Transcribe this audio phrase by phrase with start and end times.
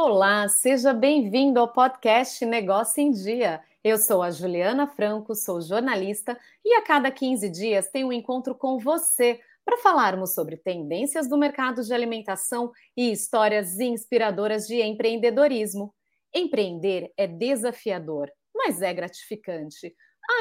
[0.00, 3.60] Olá, seja bem-vindo ao podcast Negócio em Dia.
[3.82, 8.54] Eu sou a Juliana Franco, sou jornalista e a cada 15 dias tenho um encontro
[8.54, 15.92] com você para falarmos sobre tendências do mercado de alimentação e histórias inspiradoras de empreendedorismo.
[16.32, 19.92] Empreender é desafiador, mas é gratificante.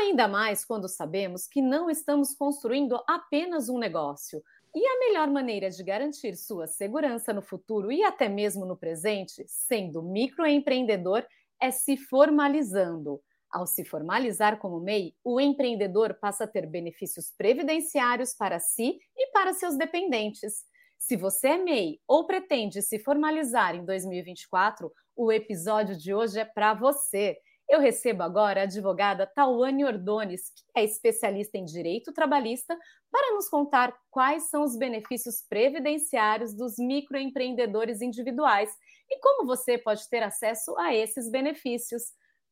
[0.01, 4.39] Ainda mais quando sabemos que não estamos construindo apenas um negócio.
[4.79, 9.43] E a melhor maneira de garantir sua segurança no futuro e até mesmo no presente,
[9.47, 11.25] sendo microempreendedor,
[11.59, 13.19] é se formalizando.
[13.49, 19.31] Ao se formalizar como MEI, o empreendedor passa a ter benefícios previdenciários para si e
[19.31, 20.63] para seus dependentes.
[20.95, 26.45] Se você é MEI ou pretende se formalizar em 2024, o episódio de hoje é
[26.45, 27.35] para você.
[27.69, 32.77] Eu recebo agora a advogada Tawane Ordones, que é especialista em direito trabalhista,
[33.11, 38.71] para nos contar quais são os benefícios previdenciários dos microempreendedores individuais
[39.09, 42.03] e como você pode ter acesso a esses benefícios.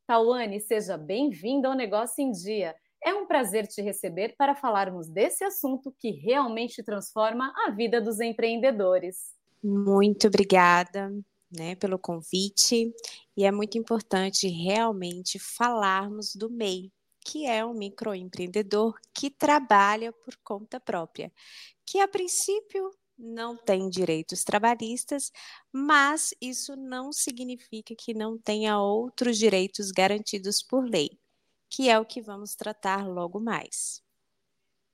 [0.05, 2.75] Tawane, seja bem-vinda ao Negócio em Dia.
[3.01, 8.19] É um prazer te receber para falarmos desse assunto que realmente transforma a vida dos
[8.19, 9.33] empreendedores.
[9.63, 11.11] Muito obrigada.
[11.57, 12.93] Né, pelo convite,
[13.37, 16.91] e é muito importante realmente falarmos do MEI,
[17.23, 21.31] que é um microempreendedor que trabalha por conta própria,
[21.85, 25.31] que a princípio não tem direitos trabalhistas,
[25.71, 31.17] mas isso não significa que não tenha outros direitos garantidos por lei,
[31.69, 34.03] que é o que vamos tratar logo mais.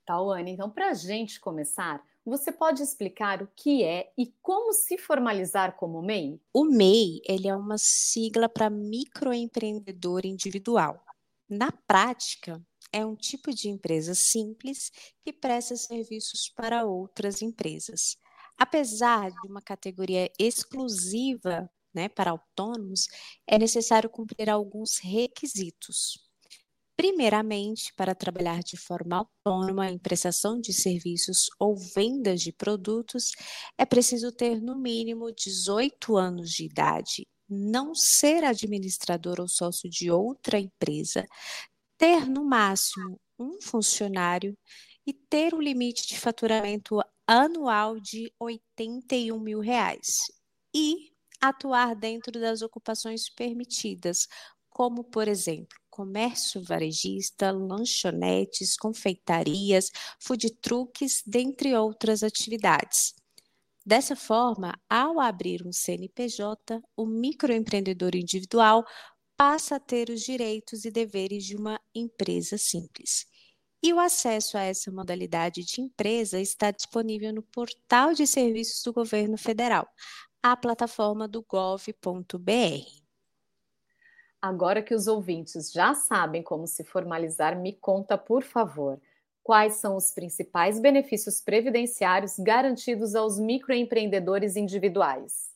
[0.04, 4.96] Tawane, então, para a gente começar, você pode explicar o que é e como se
[4.96, 6.40] formalizar como MEI?
[6.52, 11.04] O MEI ele é uma sigla para microempreendedor individual.
[11.48, 14.90] Na prática, é um tipo de empresa simples
[15.24, 18.16] que presta serviços para outras empresas.
[18.56, 23.08] Apesar de uma categoria exclusiva né, para autônomos,
[23.46, 26.31] é necessário cumprir alguns requisitos.
[26.96, 33.32] Primeiramente, para trabalhar de forma autônoma em prestação de serviços ou vendas de produtos,
[33.78, 40.10] é preciso ter no mínimo 18 anos de idade, não ser administrador ou sócio de
[40.10, 41.26] outra empresa,
[41.98, 44.56] ter no máximo um funcionário
[45.06, 50.18] e ter o limite de faturamento anual de 81 mil reais
[50.74, 51.10] e
[51.40, 54.28] atuar dentro das ocupações permitidas,
[54.70, 63.14] como, por exemplo, comércio varejista, lanchonetes, confeitarias, food trucks, dentre outras atividades.
[63.84, 68.84] Dessa forma, ao abrir um CNPJ, o microempreendedor individual
[69.36, 73.26] passa a ter os direitos e deveres de uma empresa simples.
[73.82, 78.92] E o acesso a essa modalidade de empresa está disponível no portal de serviços do
[78.92, 79.86] governo federal,
[80.42, 83.01] a plataforma do gov.br.
[84.42, 89.00] Agora que os ouvintes já sabem como se formalizar, me conta, por favor,
[89.42, 95.52] quais são os principais benefícios previdenciários garantidos aos microempreendedores individuais?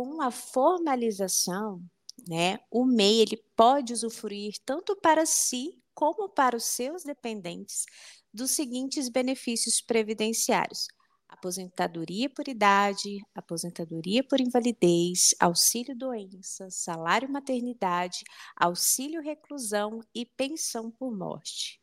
[0.00, 1.84] com a formalização,
[2.26, 7.84] né, o MEI ele pode usufruir tanto para si como para os seus dependentes
[8.32, 10.86] dos seguintes benefícios previdenciários:
[11.30, 18.24] aposentadoria por idade, aposentadoria por invalidez, auxílio doença, salário maternidade,
[18.56, 21.80] auxílio reclusão e pensão por morte.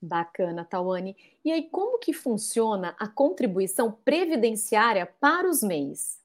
[0.00, 1.16] Bacana, Tawane.
[1.44, 6.21] E aí, como que funciona a contribuição previdenciária para os MEIs?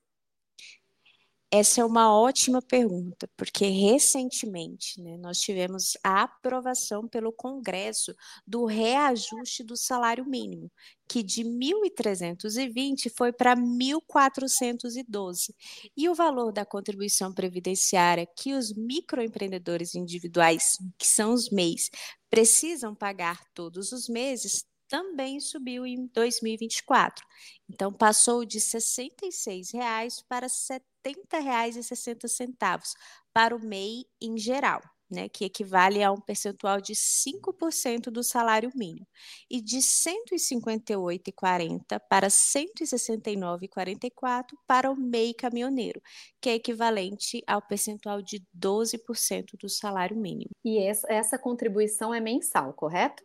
[1.50, 8.13] Essa é uma ótima pergunta, porque recentemente né, nós tivemos a aprovação pelo Congresso
[8.46, 10.69] do reajuste do salário mínimo,
[11.08, 15.53] que de 1.320 foi para 1.412.
[15.96, 21.90] E o valor da contribuição previdenciária que os microempreendedores individuais, que são os MEIs,
[22.29, 27.26] precisam pagar todos os meses, também subiu em 2024.
[27.70, 30.82] Então, passou de R$ 66,00 para R$
[31.14, 32.94] 70,60
[33.34, 34.82] para o MEI em geral.
[35.09, 39.08] Né, que equivale a um percentual de 5% do salário mínimo,
[39.50, 46.02] e de R$ 158,40 para R$ 169,44 para o MEI caminhoneiro,
[46.42, 50.52] que é equivalente ao percentual de 12% do salário mínimo.
[50.62, 53.24] E essa, essa contribuição é mensal, correto?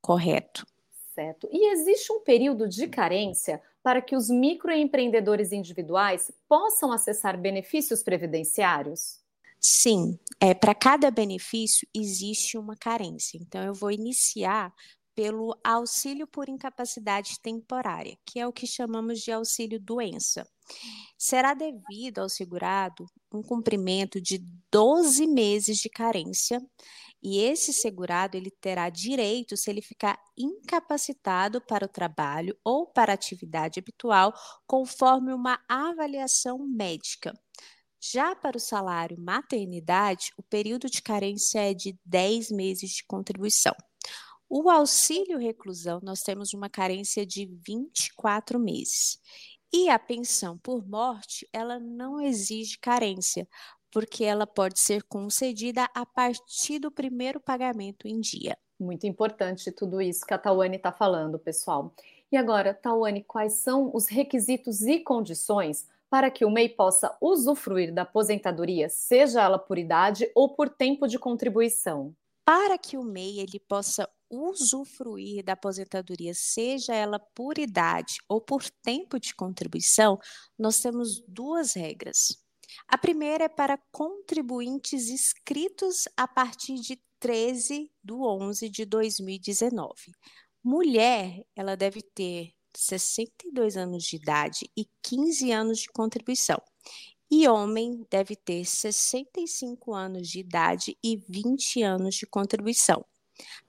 [0.00, 0.66] Correto.
[1.14, 1.46] Certo.
[1.52, 9.20] E existe um período de carência para que os microempreendedores individuais possam acessar benefícios previdenciários?
[9.60, 13.36] Sim, é, para cada benefício existe uma carência.
[13.36, 14.72] Então, eu vou iniciar
[15.14, 20.48] pelo auxílio por incapacidade temporária, que é o que chamamos de auxílio doença.
[21.18, 24.38] Será devido ao segurado um cumprimento de
[24.70, 26.58] 12 meses de carência
[27.22, 33.12] e esse segurado ele terá direito se ele ficar incapacitado para o trabalho ou para
[33.12, 34.34] a atividade habitual,
[34.66, 37.32] conforme uma avaliação médica.
[38.00, 43.74] Já para o salário maternidade, o período de carência é de 10 meses de contribuição.
[44.48, 49.18] O auxílio reclusão, nós temos uma carência de 24 meses.
[49.72, 53.48] E a pensão por morte, ela não exige carência,
[53.92, 58.56] porque ela pode ser concedida a partir do primeiro pagamento em dia.
[58.80, 61.94] Muito importante tudo isso que a Tawane está falando, pessoal.
[62.32, 67.92] E agora, Tawane, quais são os requisitos e condições para que o MEI possa usufruir
[67.92, 72.14] da aposentadoria, seja ela por idade ou por tempo de contribuição?
[72.44, 78.64] Para que o MEI ele possa usufruir da aposentadoria, seja ela por idade ou por
[78.82, 80.18] tempo de contribuição,
[80.58, 82.41] nós temos duas regras.
[82.88, 89.94] A primeira é para contribuintes inscritos a partir de 13 de 11 de 2019.
[90.62, 96.60] Mulher, ela deve ter 62 anos de idade e 15 anos de contribuição.
[97.30, 103.04] E homem deve ter 65 anos de idade e 20 anos de contribuição.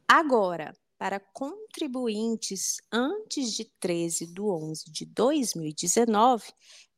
[0.08, 6.54] Agora, para contribuintes antes de 13 de 11 de 2019,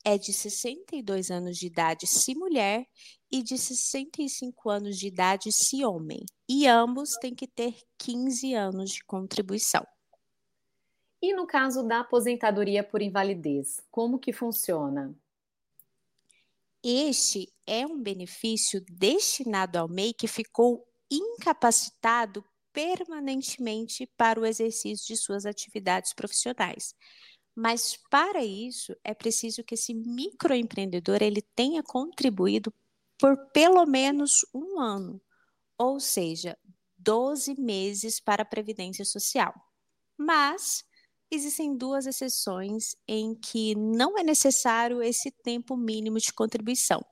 [0.05, 2.85] é de 62 anos de idade se mulher
[3.31, 8.91] e de 65 anos de idade se homem, e ambos têm que ter 15 anos
[8.91, 9.85] de contribuição.
[11.19, 15.13] E no caso da aposentadoria por invalidez, como que funciona?
[16.83, 25.15] Este é um benefício destinado ao MEI que ficou incapacitado permanentemente para o exercício de
[25.19, 26.93] suas atividades profissionais.
[27.55, 32.73] Mas para isso é preciso que esse microempreendedor ele tenha contribuído
[33.17, 35.21] por pelo menos um ano,
[35.77, 36.57] ou seja,
[36.97, 39.53] 12 meses para a Previdência Social.
[40.17, 40.83] Mas
[41.31, 47.03] existem duas exceções em que não é necessário esse tempo mínimo de contribuição,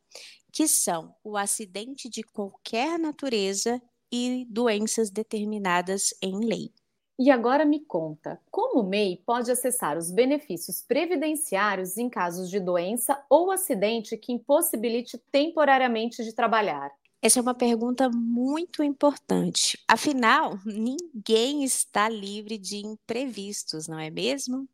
[0.52, 3.82] que são o acidente de qualquer natureza
[4.12, 6.72] e doenças determinadas em lei.
[7.20, 12.60] E agora me conta, como o MEI pode acessar os benefícios previdenciários em casos de
[12.60, 16.92] doença ou acidente que impossibilite temporariamente de trabalhar?
[17.22, 19.80] Essa é uma pergunta muito importante.
[19.88, 24.68] Afinal, ninguém está livre de imprevistos, não é mesmo?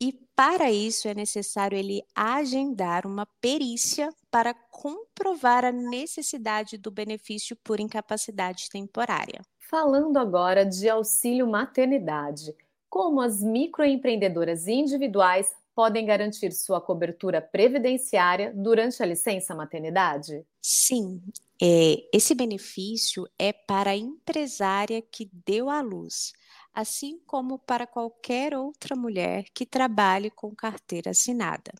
[0.00, 7.56] E para isso é necessário ele agendar uma perícia para comprovar a necessidade do benefício
[7.62, 9.40] por incapacidade temporária.
[9.68, 12.56] Falando agora de auxílio maternidade,
[12.88, 20.42] como as microempreendedoras individuais podem garantir sua cobertura previdenciária durante a licença maternidade?
[20.62, 21.20] Sim,
[21.60, 26.32] é, esse benefício é para a empresária que deu à luz,
[26.72, 31.72] assim como para qualquer outra mulher que trabalhe com carteira assinada.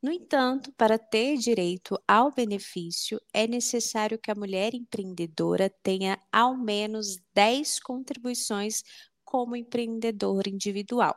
[0.00, 6.56] No entanto, para ter direito ao benefício, é necessário que a mulher empreendedora tenha ao
[6.56, 8.82] menos 10 contribuições
[9.24, 11.16] como empreendedor individual.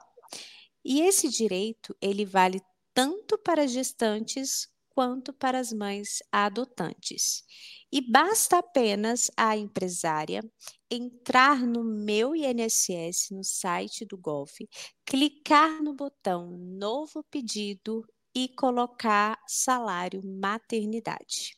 [0.84, 2.60] E esse direito, ele vale
[2.92, 7.44] tanto para gestantes quanto para as mães adotantes.
[7.92, 10.42] E basta apenas a empresária
[10.90, 14.58] entrar no meu INSS no site do Golf,
[15.06, 18.04] clicar no botão Novo Pedido
[18.36, 21.58] e colocar salário maternidade.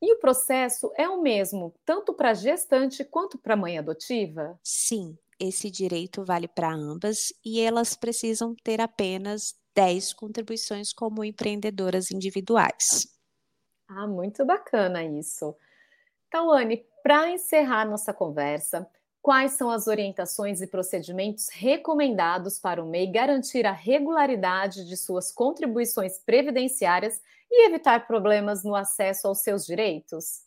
[0.00, 4.60] E o processo é o mesmo, tanto para gestante quanto para mãe adotiva?
[4.62, 12.10] Sim, esse direito vale para ambas e elas precisam ter apenas 10 contribuições como empreendedoras
[12.10, 13.06] individuais.
[13.88, 15.56] Ah, muito bacana isso.
[16.30, 18.90] Tawane, para encerrar nossa conversa,
[19.24, 25.32] quais são as orientações e procedimentos recomendados para o MEI garantir a regularidade de suas
[25.32, 30.42] contribuições previdenciárias e evitar problemas no acesso aos seus direitos?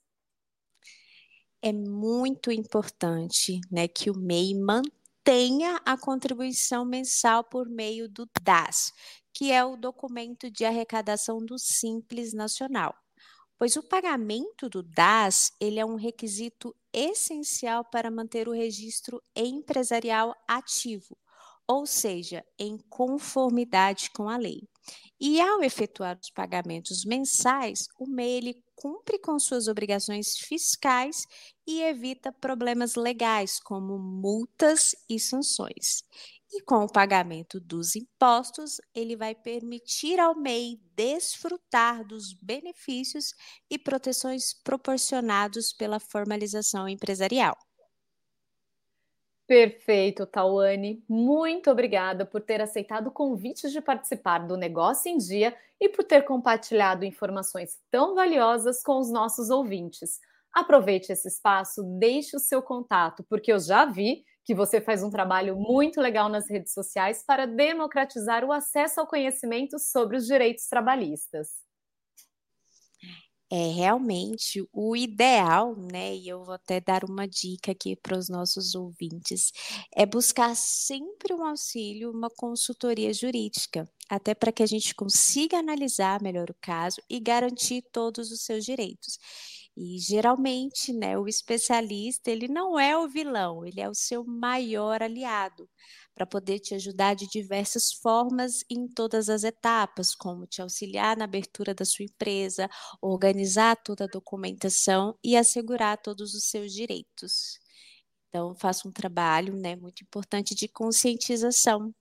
[1.60, 8.94] É muito importante né, que o MEI mantenha a contribuição mensal por meio do DAS,
[9.34, 12.96] que é o documento de arrecadação do Simples Nacional
[13.58, 20.36] pois o pagamento do DAS ele é um requisito essencial para manter o registro empresarial
[20.48, 21.18] ativo,
[21.68, 24.68] ou seja, em conformidade com a lei.
[25.20, 31.26] E ao efetuar os pagamentos mensais, o MEI cumpre com suas obrigações fiscais
[31.66, 36.04] e evita problemas legais, como multas e sanções.
[36.58, 43.36] E com o pagamento dos impostos, ele vai permitir ao MEI desfrutar dos benefícios
[43.70, 47.56] e proteções proporcionados pela formalização empresarial.
[49.46, 51.06] Perfeito, Tawane.
[51.08, 56.04] Muito obrigada por ter aceitado o convite de participar do Negócio em Dia e por
[56.04, 60.20] ter compartilhado informações tão valiosas com os nossos ouvintes.
[60.52, 65.12] Aproveite esse espaço, deixe o seu contato, porque eu já vi que você faz um
[65.12, 70.68] trabalho muito legal nas redes sociais para democratizar o acesso ao conhecimento sobre os direitos
[70.70, 71.50] trabalhistas
[73.50, 76.16] é realmente o ideal, né?
[76.16, 79.52] E eu vou até dar uma dica aqui para os nossos ouvintes,
[79.96, 86.22] é buscar sempre um auxílio, uma consultoria jurídica, até para que a gente consiga analisar
[86.22, 89.18] melhor o caso e garantir todos os seus direitos.
[89.80, 95.04] E geralmente, né, o especialista, ele não é o vilão, ele é o seu maior
[95.04, 95.70] aliado
[96.16, 101.26] para poder te ajudar de diversas formas em todas as etapas, como te auxiliar na
[101.26, 102.68] abertura da sua empresa,
[103.00, 107.60] organizar toda a documentação e assegurar todos os seus direitos.
[108.30, 111.94] Então, faço um trabalho né, muito importante de conscientização.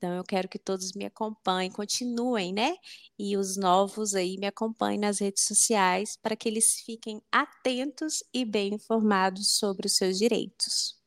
[0.00, 2.74] Então, eu quero que todos me acompanhem, continuem, né?
[3.18, 8.42] E os novos aí me acompanhem nas redes sociais para que eles fiquem atentos e
[8.42, 10.98] bem informados sobre os seus direitos.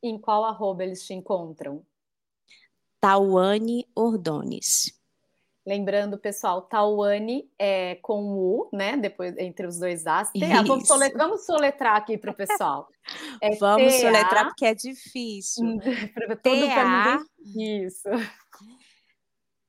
[0.00, 1.84] Em qual arroba eles te encontram?
[3.00, 4.97] Tauane Ordones.
[5.68, 8.96] Lembrando, pessoal, Tauane é com U, né?
[8.96, 10.30] Depois entre os dois As.
[10.34, 12.88] Vamos, soletrar, vamos soletrar aqui para o pessoal.
[13.40, 15.78] É vamos soletrar porque é difícil.
[16.14, 17.24] para todo para
[17.56, 18.08] Isso.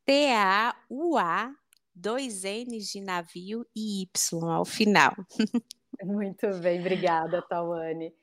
[0.06, 1.52] T-A-U-A,
[1.96, 5.14] dois N's de navio e Y ao final.
[6.04, 8.14] Muito bem, obrigada, Tawane.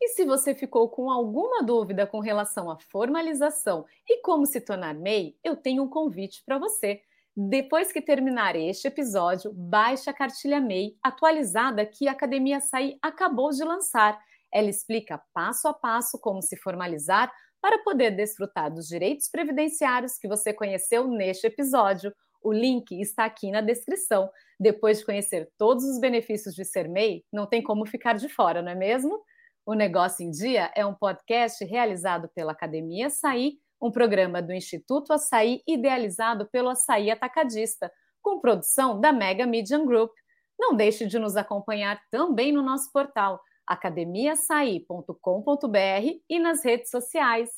[0.00, 4.94] E se você ficou com alguma dúvida com relação à formalização e como se tornar
[4.94, 7.02] MEI, eu tenho um convite para você.
[7.36, 13.50] Depois que terminar este episódio, baixe a cartilha MEI atualizada que a Academia Saí acabou
[13.50, 14.20] de lançar.
[14.52, 20.26] Ela explica passo a passo como se formalizar para poder desfrutar dos direitos previdenciários que
[20.26, 22.12] você conheceu neste episódio.
[22.42, 24.30] O link está aqui na descrição.
[24.58, 28.60] Depois de conhecer todos os benefícios de ser MEI, não tem como ficar de fora,
[28.60, 29.22] não é mesmo?
[29.64, 35.12] O Negócio em Dia é um podcast realizado pela Academia Açaí, um programa do Instituto
[35.12, 40.12] Açaí idealizado pelo Açaí Atacadista, com produção da Mega Media Group.
[40.58, 47.48] Não deixe de nos acompanhar também no nosso portal academiaçaí.com.br e nas redes sociais.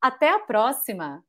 [0.00, 1.24] Até a próxima!